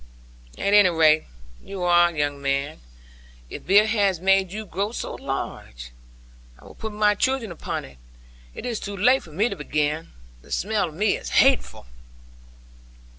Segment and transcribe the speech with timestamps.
[0.57, 1.25] 'At any rate,
[1.61, 2.79] you are, young man.
[3.51, 5.91] If beer has made you grow so large,
[6.57, 7.99] I will put my children upon it;
[8.55, 10.11] it is too late for me to begin.
[10.41, 11.85] The smell to me is hateful.'